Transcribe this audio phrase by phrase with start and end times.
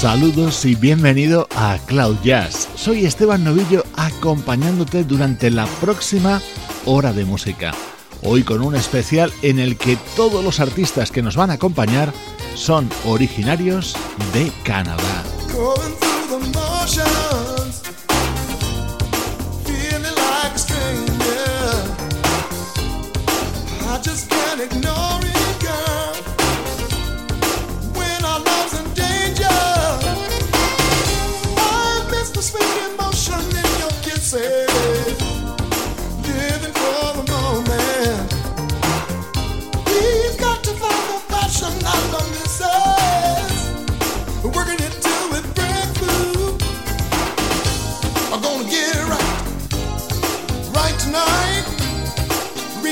[0.00, 2.70] Saludos y bienvenido a Cloud Jazz.
[2.74, 6.40] Soy Esteban Novillo acompañándote durante la próxima
[6.86, 7.74] hora de música.
[8.22, 12.14] Hoy con un especial en el que todos los artistas que nos van a acompañar
[12.54, 13.94] son originarios
[14.32, 15.22] de Canadá.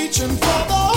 [0.09, 0.88] reaching for the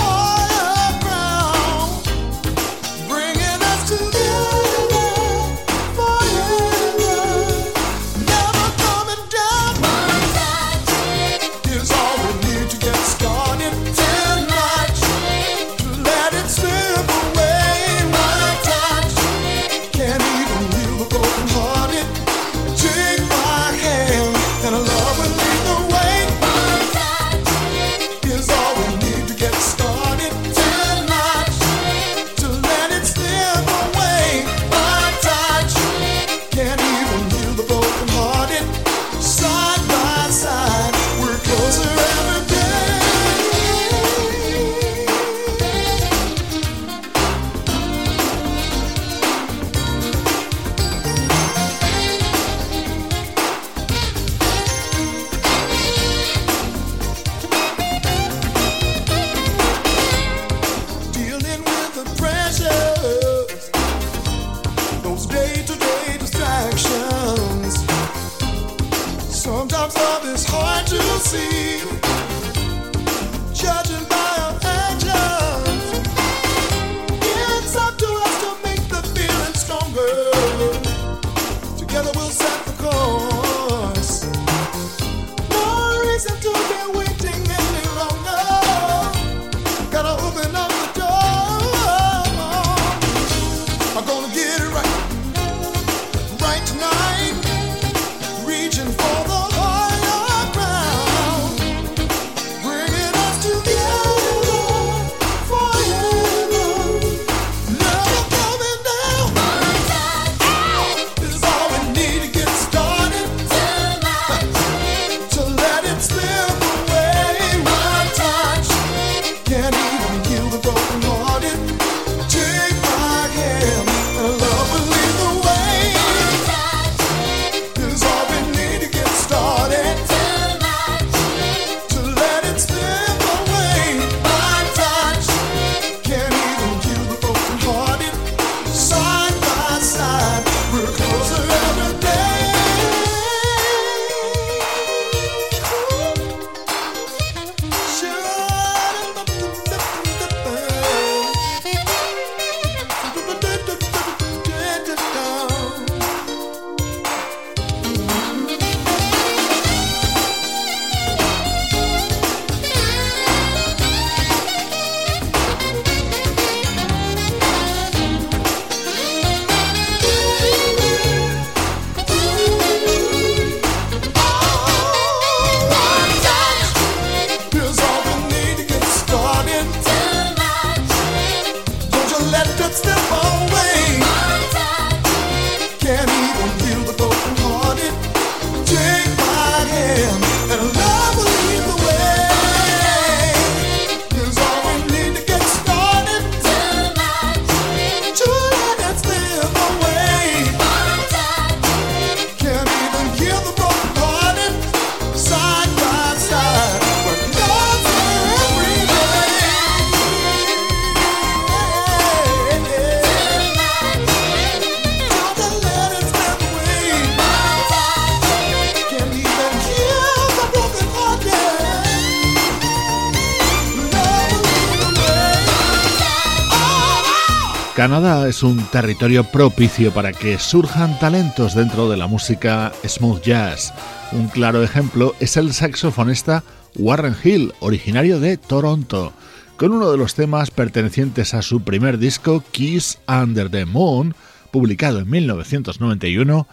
[228.42, 233.72] un territorio propicio para que surjan talentos dentro de la música smooth jazz.
[234.12, 236.42] Un claro ejemplo es el saxofonista
[236.76, 239.12] Warren Hill, originario de Toronto.
[239.56, 244.14] Con uno de los temas pertenecientes a su primer disco, Kiss Under the Moon,
[244.50, 246.46] publicado en 1991,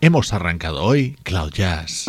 [0.00, 2.06] hemos arrancado hoy Cloud Jazz.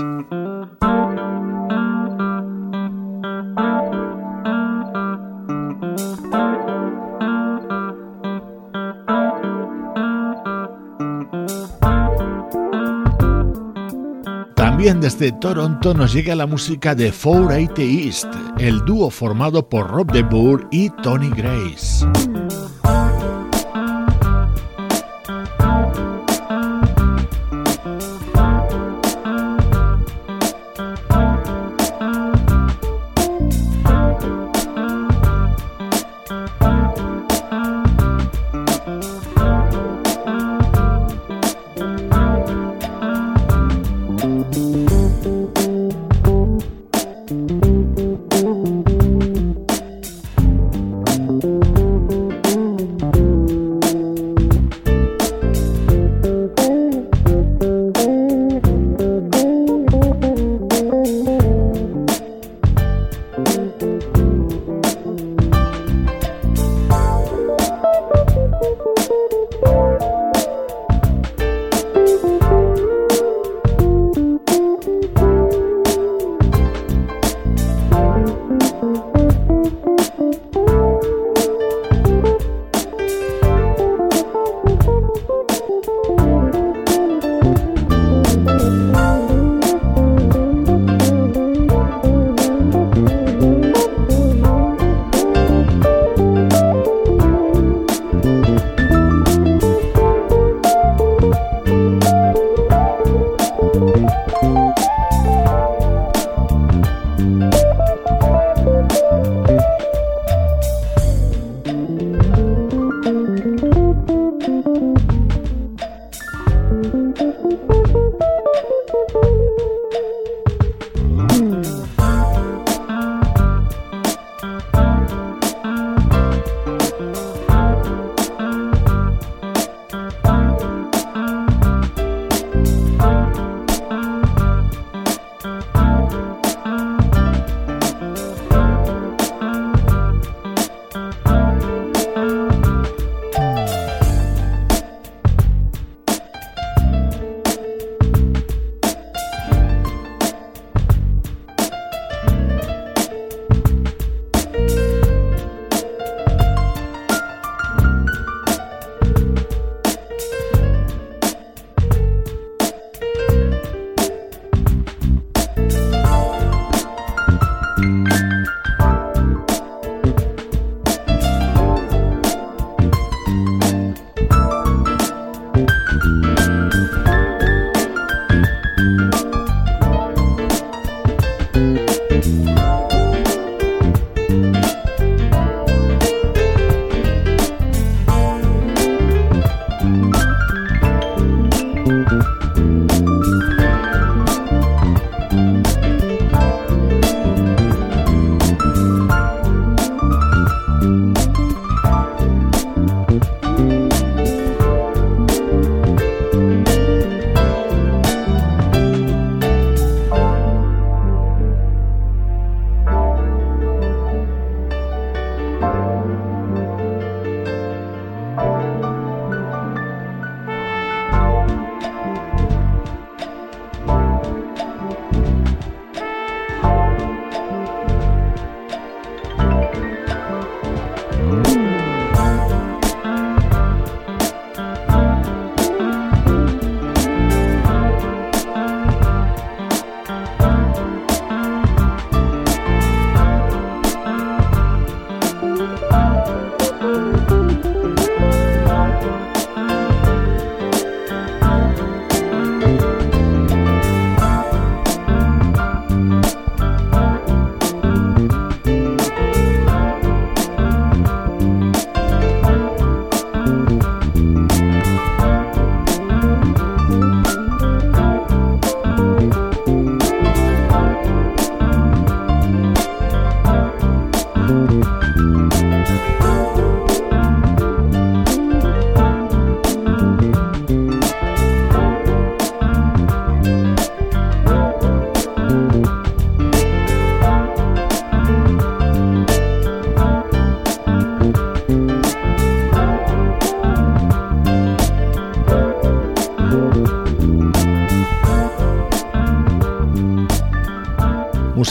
[14.85, 18.27] Desde Toronto nos llega la música de 480 East,
[18.59, 22.05] el dúo formado por Rob DeBoer y Tony Grace.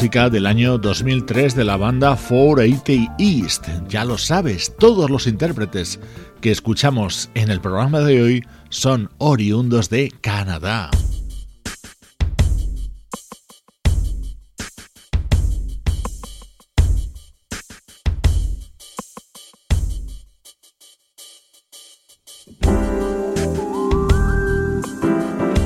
[0.05, 3.67] Música del año 2003 de la banda 480 East.
[3.89, 5.99] Ya lo sabes, todos los intérpretes
[6.43, 10.91] que escuchamos en el programa de hoy son oriundos de Canadá.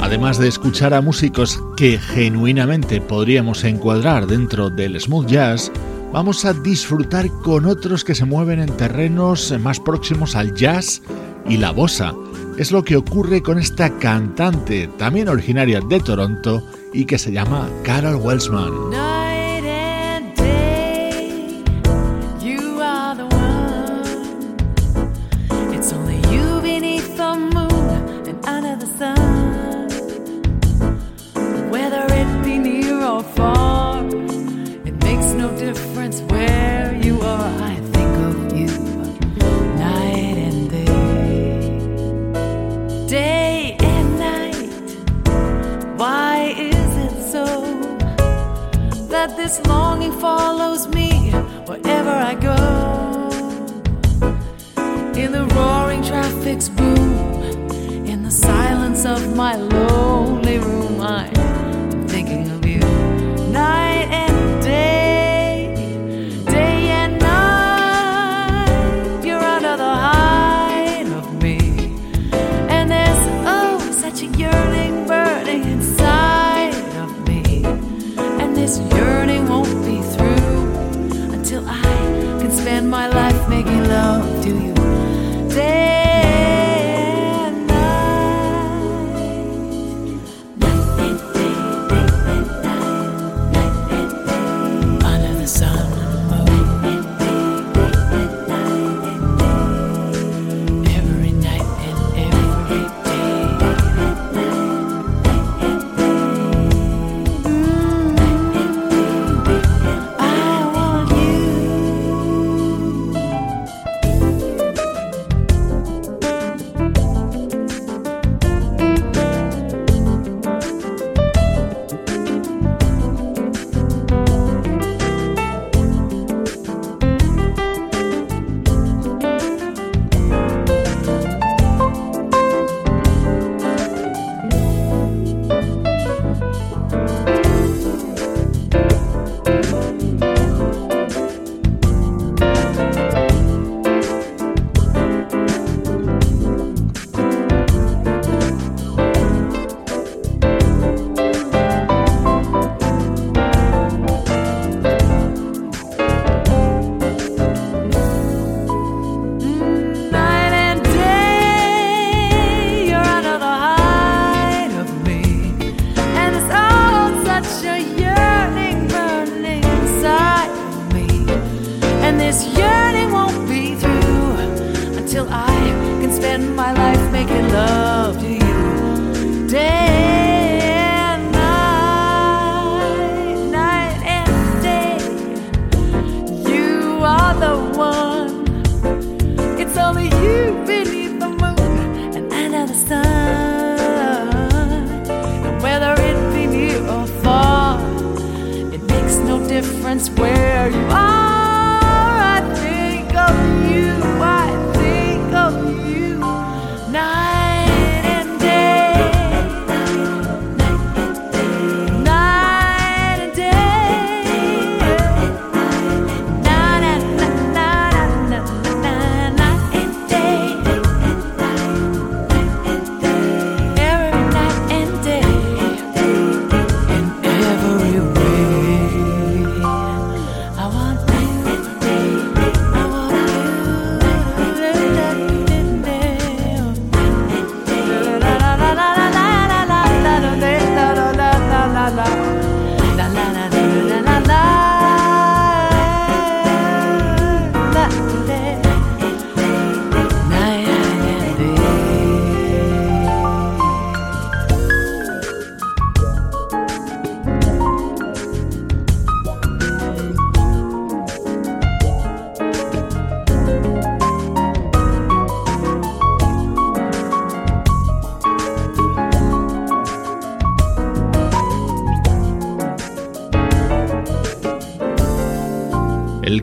[0.09, 5.71] Además de escuchar a músicos que genuinamente podríamos encuadrar dentro del smooth jazz,
[6.15, 11.03] vamos a disfrutar con otros que se mueven en terrenos más próximos al jazz
[11.47, 12.15] y la bossa.
[12.57, 17.69] Es lo que ocurre con esta cantante, también originaria de Toronto y que se llama
[17.85, 19.08] Carol Welsman.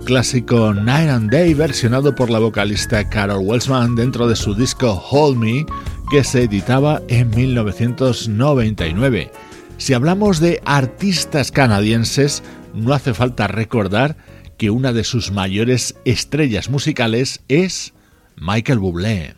[0.05, 5.37] Clásico Night and Day versionado por la vocalista Carol Welsman dentro de su disco Hold
[5.37, 5.65] Me
[6.09, 9.31] que se editaba en 1999.
[9.77, 12.41] Si hablamos de artistas canadienses,
[12.73, 14.15] no hace falta recordar
[14.57, 17.93] que una de sus mayores estrellas musicales es
[18.37, 19.35] Michael Bublé.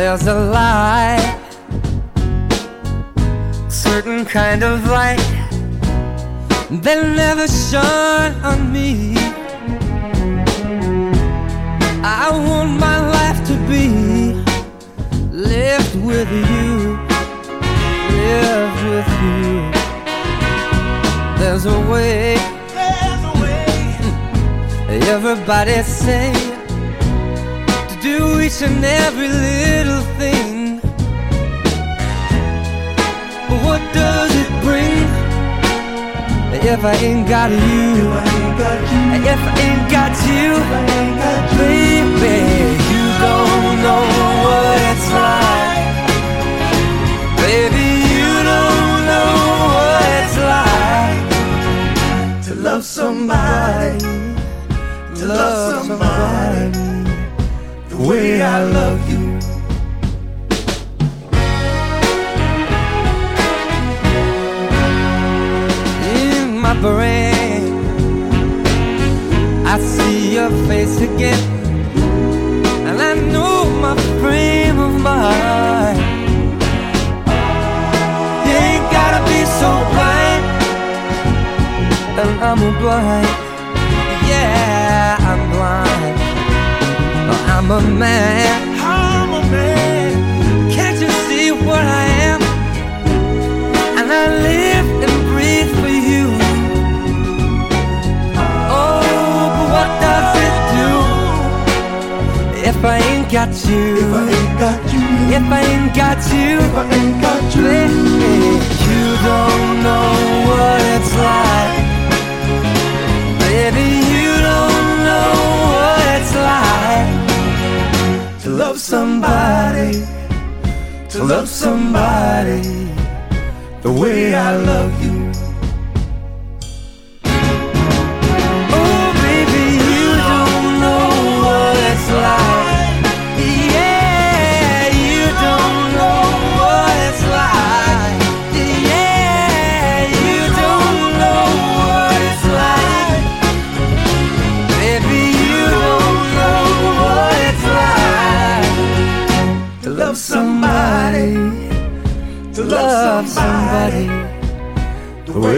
[0.00, 1.38] There's a light,
[3.68, 5.18] certain kind of light
[6.84, 9.14] that never shone on me.
[12.02, 13.88] I want my life to be
[15.30, 16.96] lived with you,
[18.24, 19.70] lived with you.
[21.38, 22.36] There's a way,
[22.72, 23.98] there's a way.
[25.12, 26.49] Everybody say
[28.02, 30.80] do each and every little thing.
[33.48, 35.04] But what does it bring
[36.72, 37.58] if I ain't got you?
[39.32, 39.89] If I ain't got you,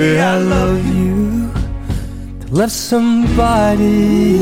[0.02, 1.50] the way I love you,
[2.40, 4.36] to love somebody,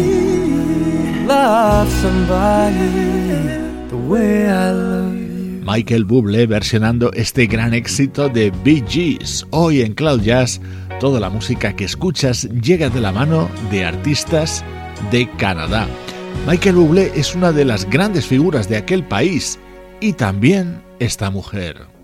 [1.26, 2.88] love somebody
[3.90, 5.62] the way I love you.
[5.64, 9.46] Michael Bublé versionando este gran éxito de Bee Gees.
[9.50, 10.60] Hoy en Cloud Jazz,
[10.98, 14.64] toda la música que escuchas llega de la mano de artistas
[15.10, 15.86] de Canadá.
[16.46, 19.58] Michael Bublé es una de las grandes figuras de aquel país
[20.00, 21.99] y también esta mujer.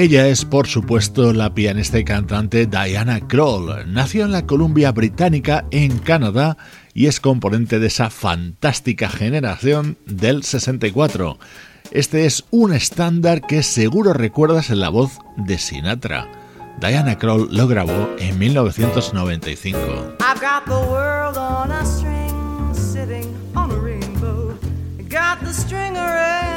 [0.00, 3.92] Ella es, por supuesto, la pianista y cantante Diana Kroll.
[3.92, 6.56] Nació en la Columbia Británica, en Canadá,
[6.94, 11.38] y es componente de esa fantástica generación del 64.
[11.90, 16.28] Este es un estándar que seguro recuerdas en la voz de Sinatra.
[16.80, 20.16] Diana Kroll lo grabó en 1995.
[20.18, 24.54] I've got the world on a string, sitting on a rainbow.
[25.10, 26.49] Got the string around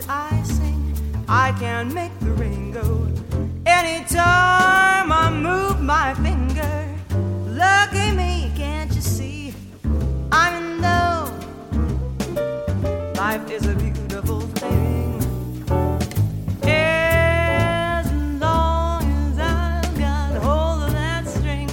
[0.00, 0.94] that I sing.
[1.28, 3.08] I can make the rain go
[3.66, 6.76] anytime I move my finger.
[7.46, 9.54] Lucky me, can't you see?
[10.30, 11.30] I'm in love.
[13.16, 15.18] Life is a beautiful thing.
[16.62, 18.06] As
[18.40, 21.70] long as I've got hold of that string,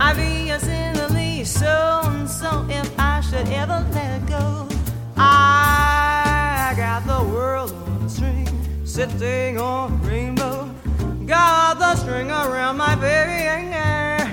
[0.00, 4.05] I be a silly so and so if I should ever let
[8.96, 10.70] sitting on rainbow.
[11.26, 14.32] Got the string around my very finger.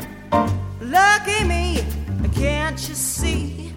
[0.80, 1.84] Lucky me,
[2.23, 3.73] I can't you see?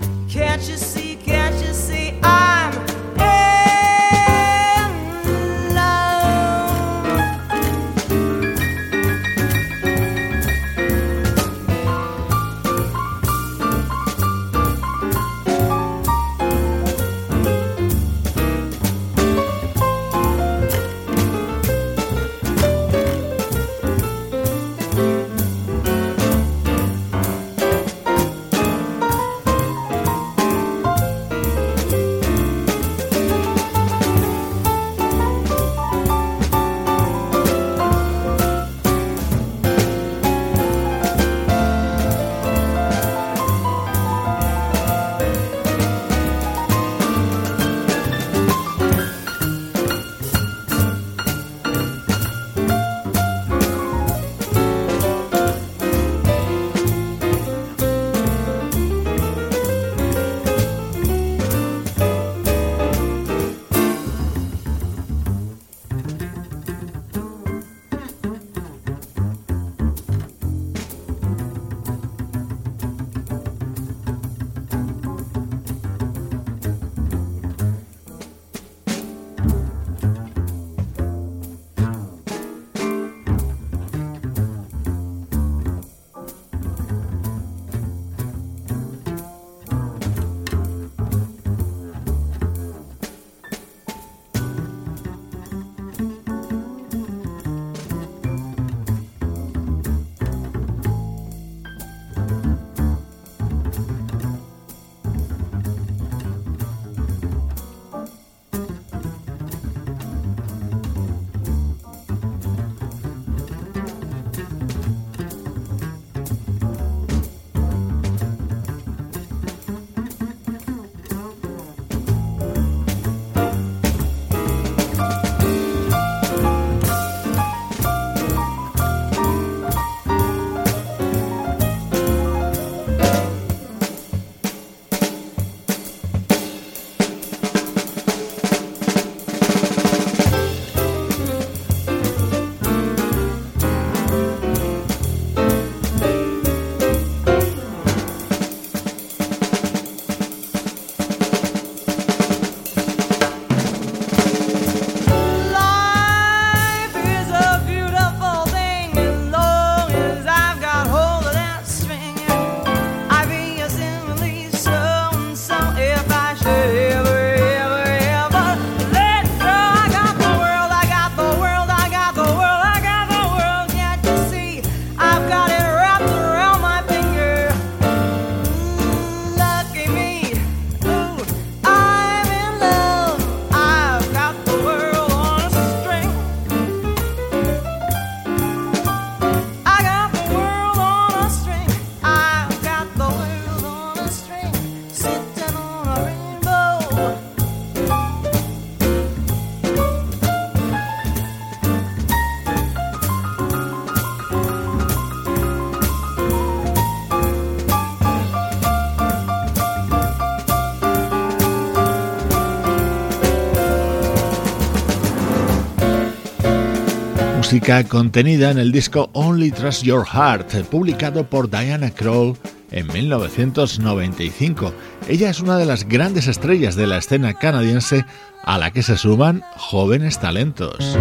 [217.60, 222.36] Contenida en el disco Only Trust Your Heart, publicado por Diana Krall
[222.70, 224.72] en 1995.
[225.08, 228.04] Ella es una de las grandes estrellas de la escena canadiense
[228.44, 230.98] a la que se suman jóvenes talentos.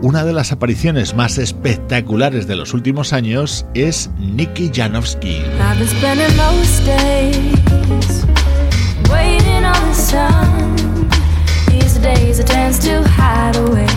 [0.00, 5.42] Una de las apariciones más espectaculares de los últimos años es Nicky Janowski.
[12.04, 13.88] Days I tends to hide away.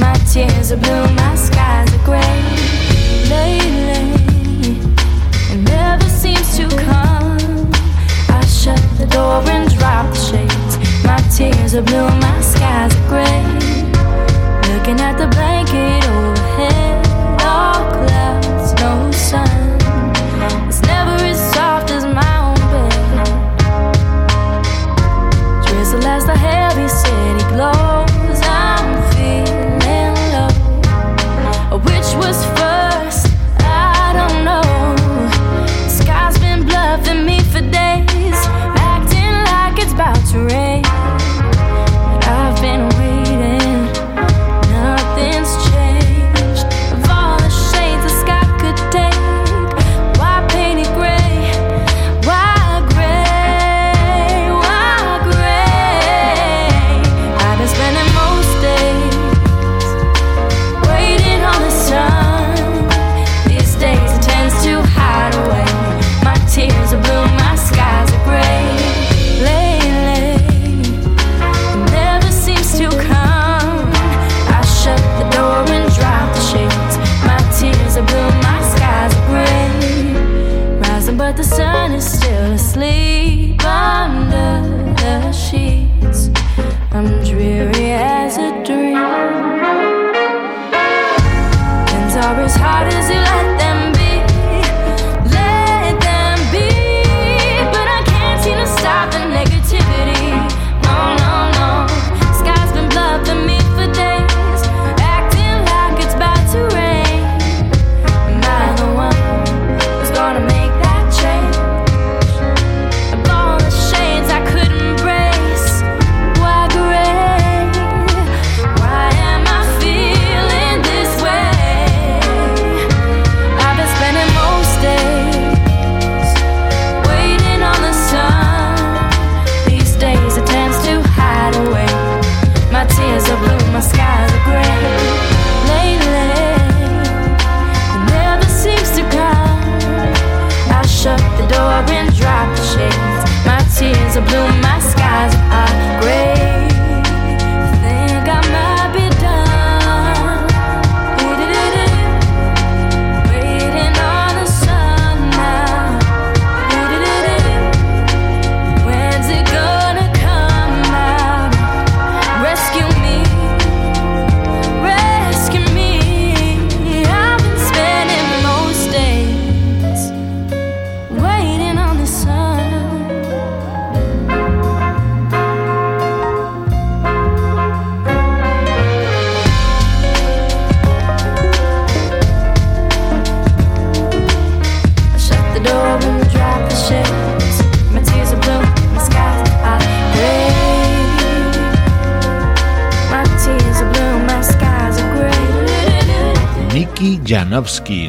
[0.00, 2.36] My tears are blue, my skies are gray.
[3.30, 4.80] Lately,
[5.52, 7.70] it never seems to come.
[8.38, 10.74] I shut the door and drop the shades.
[11.04, 13.42] My tears are blue, my skies are gray.
[14.70, 17.06] Looking at the blanket overhead,
[17.46, 19.61] all clouds, no sun.
[27.56, 27.91] love.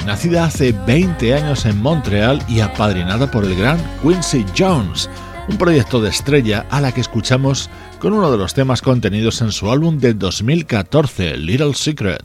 [0.06, 5.10] Nacida hace 20 años en Montreal y apadrinada por el gran Quincy Jones,
[5.50, 7.70] un proyecto de estrella a la que escuchamos
[8.00, 12.22] con uno de los temas contenidos en su álbum de 2014, Little Secret.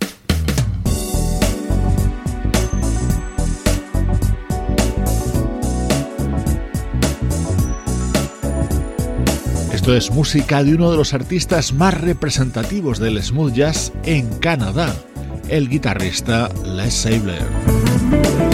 [9.73, 14.95] Esto es música de uno de los artistas más representativos del smooth jazz en Canadá
[15.49, 18.48] el guitarrista Les Sabler.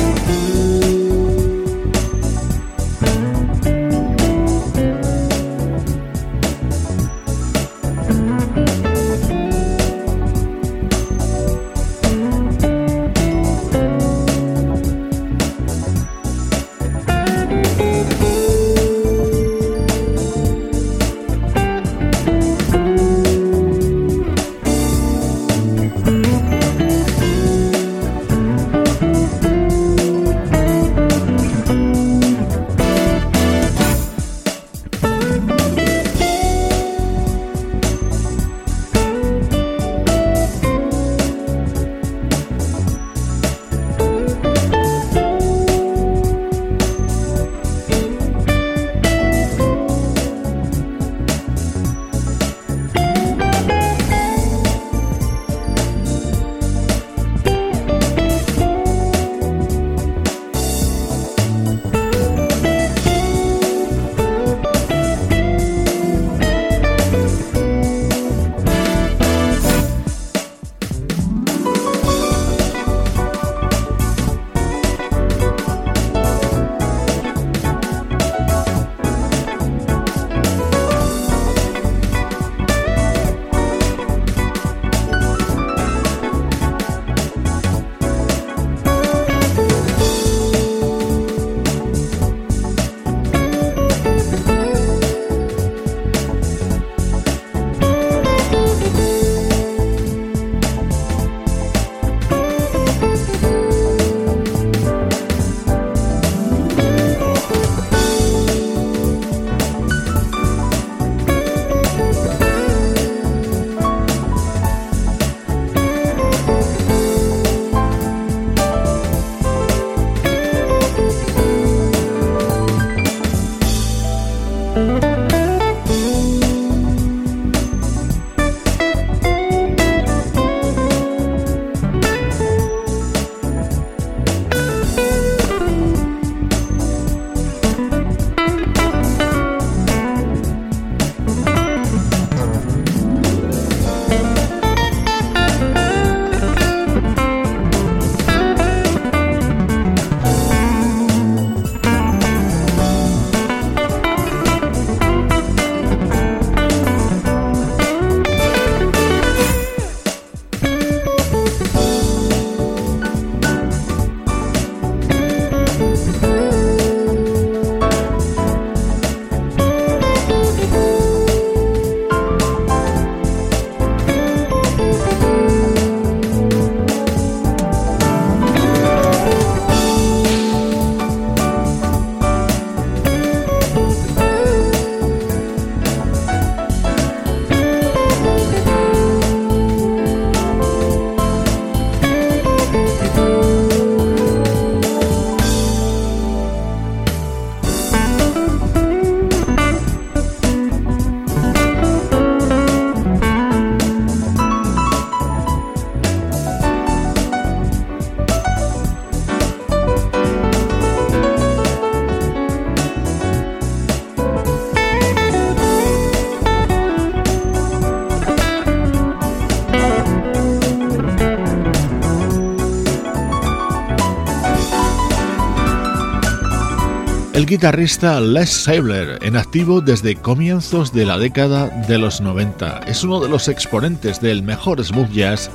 [227.34, 232.82] El guitarrista Les Sabler, en activo desde comienzos de la década de los 90.
[232.86, 235.50] Es uno de los exponentes del mejor smooth jazz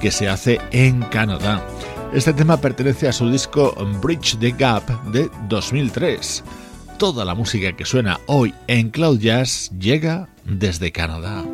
[0.00, 1.64] que se hace en Canadá.
[2.12, 6.42] Este tema pertenece a su disco Bridge the Gap de 2003.
[6.98, 11.44] Toda la música que suena hoy en Cloud Jazz llega desde Canadá.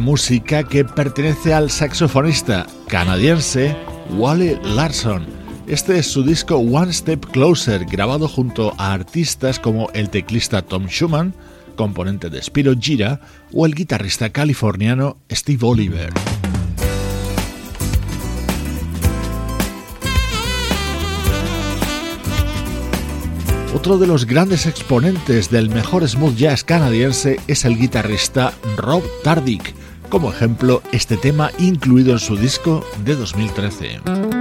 [0.00, 3.76] Música que pertenece al saxofonista canadiense
[4.16, 5.26] Wally Larson.
[5.66, 10.86] Este es su disco One Step Closer, grabado junto a artistas como el teclista Tom
[10.86, 11.34] Schumann,
[11.76, 13.20] componente de Spiro Gira,
[13.52, 16.39] o el guitarrista californiano Steve Oliver.
[23.80, 29.74] Otro de los grandes exponentes del mejor smooth jazz canadiense es el guitarrista Rob Tardick,
[30.10, 34.39] como ejemplo este tema incluido en su disco de 2013.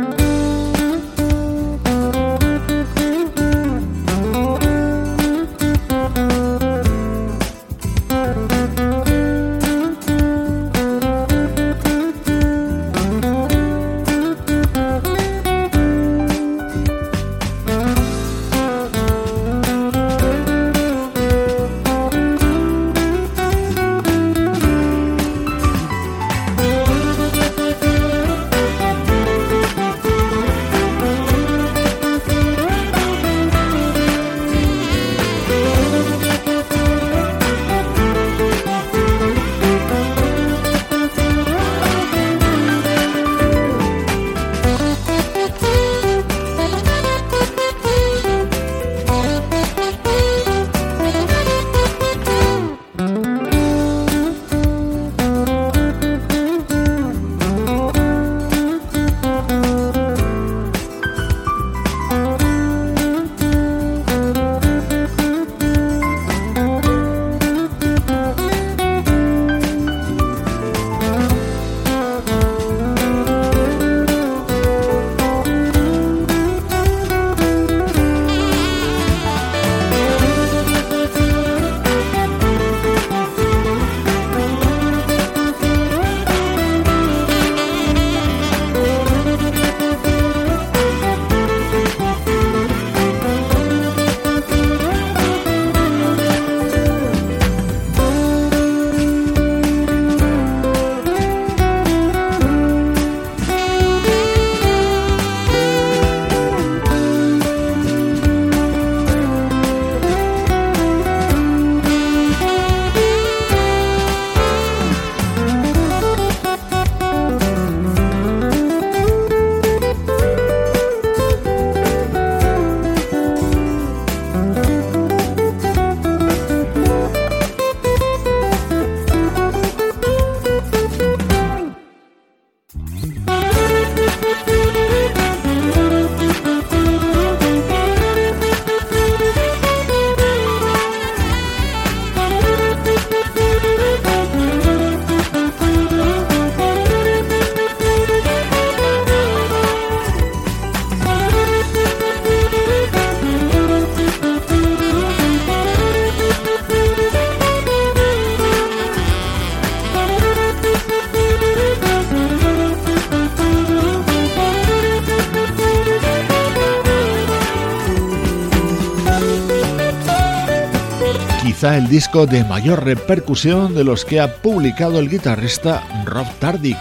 [171.62, 176.78] El disco de mayor repercusión de los que ha publicado el guitarrista Rob Tardick.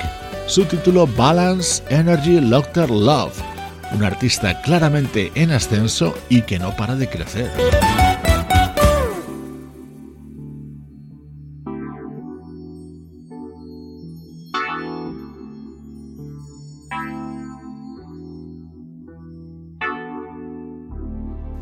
[0.46, 3.34] Su título Balance Energy Locked Love,
[3.92, 7.50] un artista claramente en ascenso y que no para de crecer.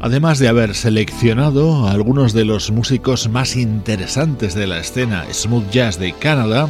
[0.07, 5.69] Además de haber seleccionado a algunos de los músicos más interesantes de la escena smooth
[5.71, 6.69] jazz de Canadá,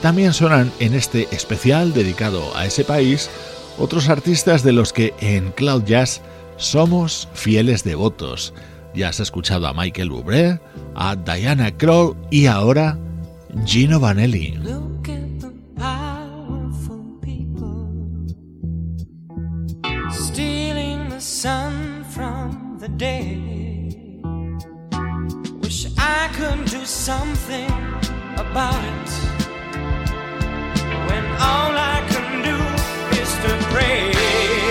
[0.00, 3.28] también sonan en este especial dedicado a ese país
[3.78, 6.22] otros artistas de los que en Cloud Jazz
[6.56, 8.54] somos fieles devotos.
[8.94, 10.58] Ya has escuchado a Michael Bublé,
[10.94, 12.96] a Diana Kroll y ahora
[13.66, 14.58] Gino Vanelli.
[23.00, 23.40] Day.
[25.62, 27.70] Wish I could do something
[28.36, 29.10] about it.
[31.08, 32.58] When all I can do
[33.18, 34.69] is to pray.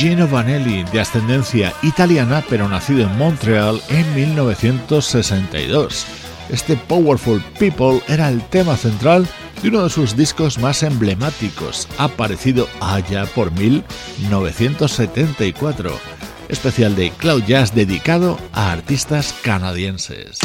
[0.00, 6.06] Gino Vanelli, de ascendencia italiana pero nacido en Montreal en 1962.
[6.48, 9.28] Este Powerful People era el tema central
[9.62, 15.92] de uno de sus discos más emblemáticos, aparecido allá por 1974,
[16.48, 20.38] especial de Cloud Jazz dedicado a artistas canadienses.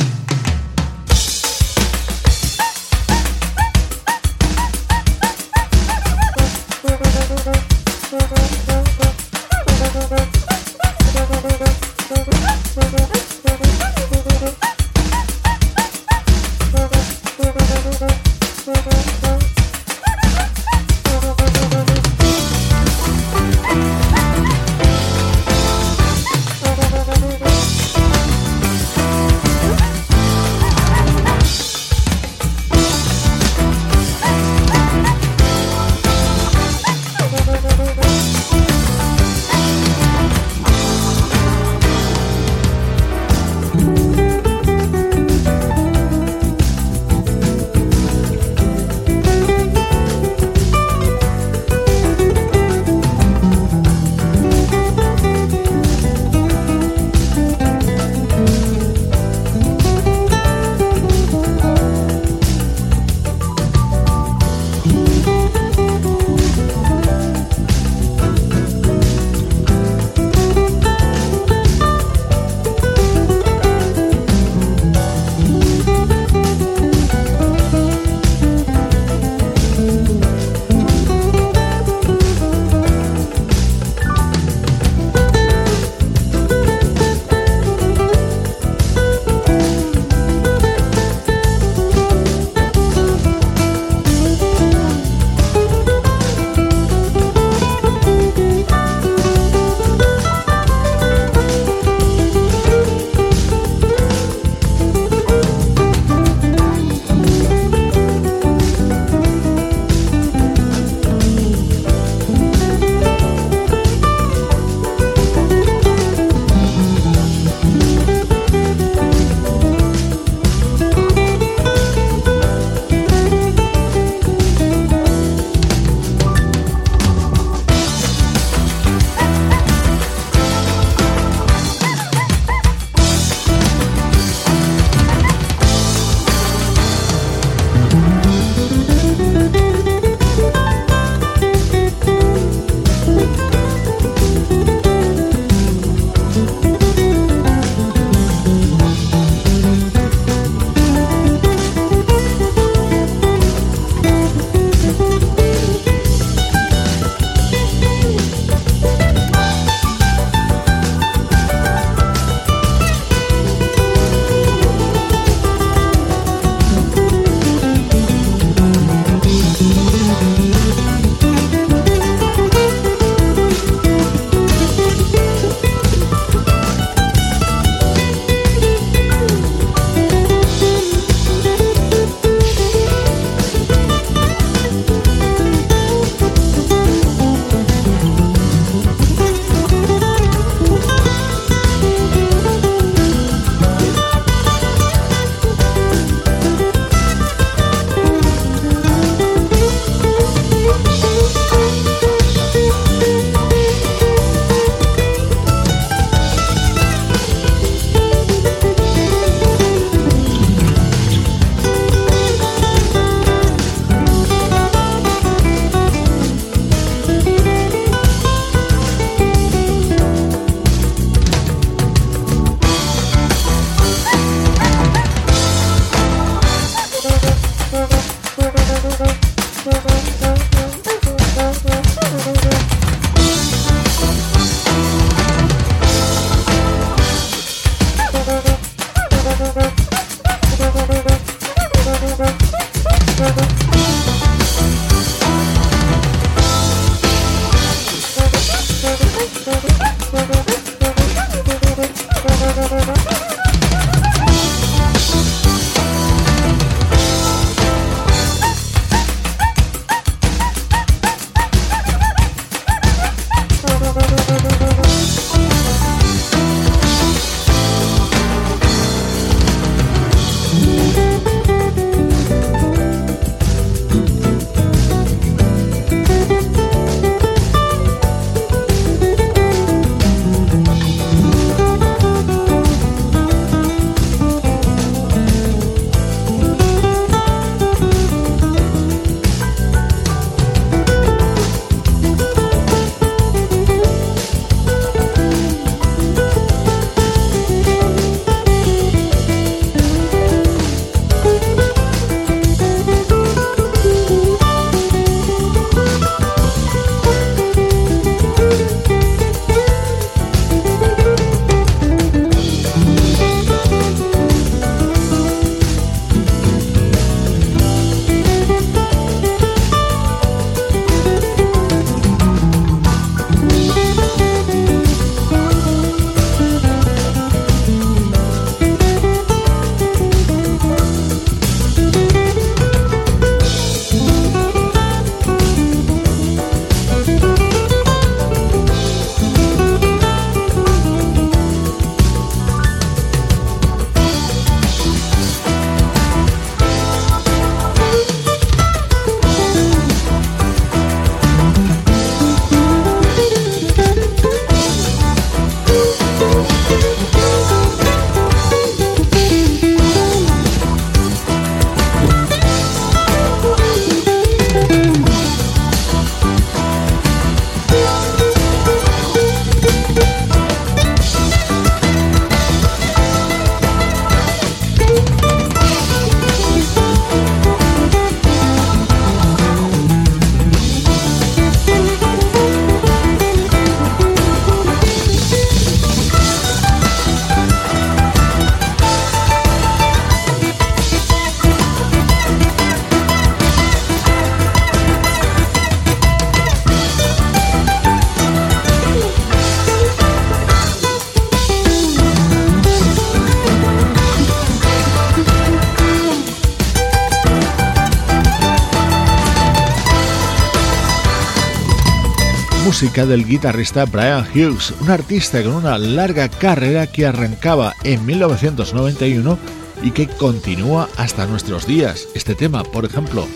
[412.66, 419.38] Música del guitarrista Brian Hughes, un artista con una larga carrera que arrancaba en 1991
[419.84, 422.08] y que continúa hasta nuestros días.
[422.16, 423.28] Este tema, por ejemplo,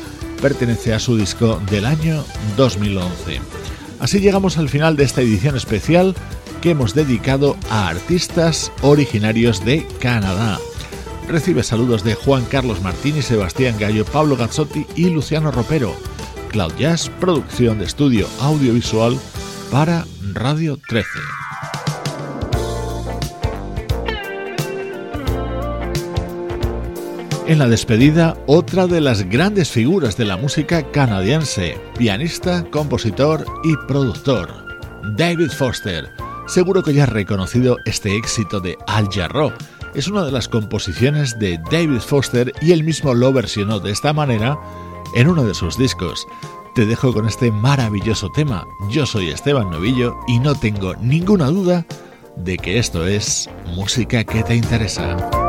[0.41, 2.23] pertenece a su disco del año
[2.57, 3.39] 2011.
[3.99, 6.15] Así llegamos al final de esta edición especial
[6.59, 10.57] que hemos dedicado a artistas originarios de Canadá.
[11.27, 15.95] Recibe saludos de Juan Carlos Martínez, Sebastián Gallo, Pablo Gazzotti y Luciano Ropero.
[16.49, 19.17] Cloud Jazz, producción de estudio audiovisual
[19.71, 21.07] para Radio 13.
[27.47, 33.75] En la despedida, otra de las grandes figuras de la música canadiense, pianista, compositor y
[33.87, 34.49] productor,
[35.15, 36.09] David Foster.
[36.47, 39.53] Seguro que ya has reconocido este éxito de Al Jarreau.
[39.93, 44.13] Es una de las composiciones de David Foster y él mismo lo versionó de esta
[44.13, 44.59] manera
[45.13, 46.27] en uno de sus discos.
[46.75, 48.67] Te dejo con este maravilloso tema.
[48.89, 51.85] Yo soy Esteban Novillo y no tengo ninguna duda
[52.35, 55.48] de que esto es música que te interesa.